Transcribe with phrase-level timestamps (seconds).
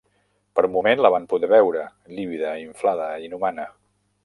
[0.59, 1.85] Per un moment la van poder veure,
[2.21, 3.71] lívida, inflada, inhumana.